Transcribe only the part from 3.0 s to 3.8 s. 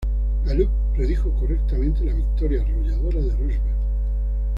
de Roosevelt.